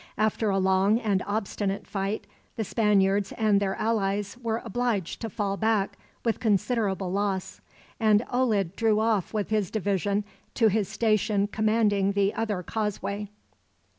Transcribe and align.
After 0.17 0.49
a 0.49 0.57
long 0.57 0.99
and 0.99 1.21
obstinate 1.27 1.85
fight, 1.85 2.25
the 2.55 2.63
Spaniards 2.63 3.33
and 3.33 3.59
their 3.59 3.75
allies 3.75 4.35
were 4.41 4.63
obliged 4.65 5.21
to 5.21 5.29
fall 5.29 5.57
back, 5.57 5.95
with 6.25 6.39
considerable 6.39 7.11
loss; 7.11 7.61
and 7.99 8.25
Olid 8.33 8.75
drew 8.75 8.99
off 8.99 9.31
with 9.31 9.51
his 9.51 9.69
division 9.69 10.23
to 10.55 10.69
his 10.69 10.89
station 10.89 11.45
commanding 11.45 12.13
the 12.13 12.33
other 12.33 12.63
causeway. 12.63 13.29